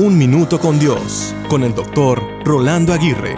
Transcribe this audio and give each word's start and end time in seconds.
Un 0.00 0.16
Minuto 0.16 0.60
con 0.60 0.78
Dios, 0.78 1.34
con 1.50 1.64
el 1.64 1.74
doctor 1.74 2.22
Rolando 2.44 2.92
Aguirre. 2.92 3.34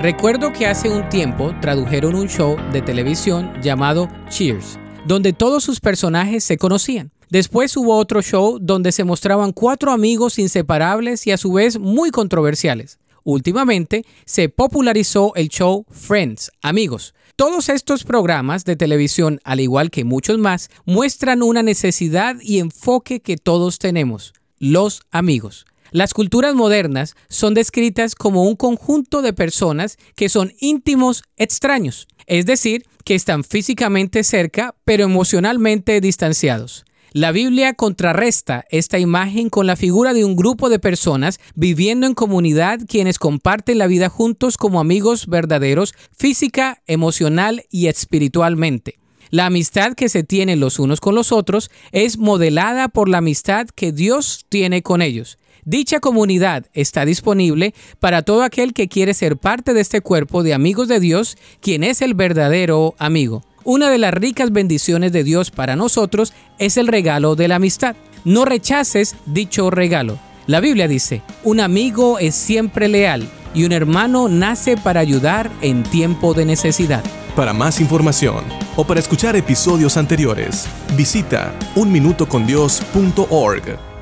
Recuerdo 0.00 0.50
que 0.50 0.66
hace 0.66 0.88
un 0.88 1.06
tiempo 1.10 1.52
tradujeron 1.60 2.14
un 2.14 2.26
show 2.26 2.56
de 2.72 2.80
televisión 2.80 3.52
llamado 3.60 4.08
Cheers, 4.30 4.78
donde 5.06 5.34
todos 5.34 5.62
sus 5.62 5.80
personajes 5.80 6.42
se 6.42 6.56
conocían. 6.56 7.12
Después 7.28 7.76
hubo 7.76 7.98
otro 7.98 8.22
show 8.22 8.58
donde 8.58 8.92
se 8.92 9.04
mostraban 9.04 9.52
cuatro 9.52 9.92
amigos 9.92 10.38
inseparables 10.38 11.26
y 11.26 11.32
a 11.32 11.36
su 11.36 11.52
vez 11.52 11.78
muy 11.78 12.10
controversiales. 12.10 12.98
Últimamente 13.22 14.06
se 14.24 14.48
popularizó 14.48 15.34
el 15.34 15.50
show 15.50 15.84
Friends, 15.90 16.50
Amigos. 16.62 17.12
Todos 17.36 17.68
estos 17.68 18.04
programas 18.04 18.64
de 18.64 18.76
televisión, 18.76 19.38
al 19.44 19.60
igual 19.60 19.90
que 19.90 20.04
muchos 20.04 20.38
más, 20.38 20.70
muestran 20.86 21.42
una 21.42 21.62
necesidad 21.62 22.36
y 22.40 22.60
enfoque 22.60 23.20
que 23.20 23.36
todos 23.36 23.78
tenemos, 23.78 24.32
los 24.58 25.02
amigos. 25.10 25.66
Las 25.94 26.12
culturas 26.12 26.56
modernas 26.56 27.14
son 27.28 27.54
descritas 27.54 28.16
como 28.16 28.42
un 28.42 28.56
conjunto 28.56 29.22
de 29.22 29.32
personas 29.32 29.96
que 30.16 30.28
son 30.28 30.52
íntimos 30.58 31.22
extraños, 31.36 32.08
es 32.26 32.46
decir, 32.46 32.82
que 33.04 33.14
están 33.14 33.44
físicamente 33.44 34.24
cerca 34.24 34.74
pero 34.84 35.04
emocionalmente 35.04 36.00
distanciados. 36.00 36.84
La 37.12 37.30
Biblia 37.30 37.74
contrarresta 37.74 38.64
esta 38.70 38.98
imagen 38.98 39.50
con 39.50 39.68
la 39.68 39.76
figura 39.76 40.14
de 40.14 40.24
un 40.24 40.34
grupo 40.34 40.68
de 40.68 40.80
personas 40.80 41.38
viviendo 41.54 42.08
en 42.08 42.14
comunidad 42.14 42.80
quienes 42.88 43.20
comparten 43.20 43.78
la 43.78 43.86
vida 43.86 44.08
juntos 44.08 44.56
como 44.56 44.80
amigos 44.80 45.28
verdaderos 45.28 45.94
física, 46.10 46.82
emocional 46.88 47.66
y 47.70 47.86
espiritualmente. 47.86 48.98
La 49.30 49.46
amistad 49.46 49.94
que 49.94 50.08
se 50.08 50.22
tienen 50.22 50.60
los 50.60 50.78
unos 50.78 51.00
con 51.00 51.14
los 51.14 51.32
otros 51.32 51.70
es 51.92 52.18
modelada 52.18 52.88
por 52.88 53.08
la 53.08 53.18
amistad 53.18 53.66
que 53.74 53.92
Dios 53.92 54.46
tiene 54.48 54.82
con 54.82 55.02
ellos. 55.02 55.38
Dicha 55.64 55.98
comunidad 55.98 56.66
está 56.74 57.06
disponible 57.06 57.74
para 57.98 58.22
todo 58.22 58.42
aquel 58.42 58.74
que 58.74 58.88
quiere 58.88 59.14
ser 59.14 59.38
parte 59.38 59.72
de 59.72 59.80
este 59.80 60.02
cuerpo 60.02 60.42
de 60.42 60.52
amigos 60.52 60.88
de 60.88 61.00
Dios, 61.00 61.38
quien 61.60 61.84
es 61.84 62.02
el 62.02 62.14
verdadero 62.14 62.94
amigo. 62.98 63.42
Una 63.64 63.88
de 63.88 63.96
las 63.96 64.12
ricas 64.12 64.52
bendiciones 64.52 65.10
de 65.12 65.24
Dios 65.24 65.50
para 65.50 65.74
nosotros 65.74 66.34
es 66.58 66.76
el 66.76 66.86
regalo 66.86 67.34
de 67.34 67.48
la 67.48 67.56
amistad. 67.56 67.96
No 68.26 68.44
rechaces 68.44 69.16
dicho 69.24 69.70
regalo. 69.70 70.18
La 70.46 70.60
Biblia 70.60 70.86
dice, 70.86 71.22
un 71.44 71.60
amigo 71.60 72.18
es 72.18 72.34
siempre 72.34 72.88
leal 72.88 73.26
y 73.54 73.64
un 73.64 73.72
hermano 73.72 74.28
nace 74.28 74.76
para 74.76 75.00
ayudar 75.00 75.50
en 75.62 75.82
tiempo 75.82 76.34
de 76.34 76.44
necesidad. 76.44 77.02
Para 77.36 77.52
más 77.52 77.80
información 77.80 78.44
o 78.76 78.84
para 78.84 79.00
escuchar 79.00 79.34
episodios 79.34 79.96
anteriores, 79.96 80.68
visita 80.96 81.52
unminutocondios.org. 81.74 83.93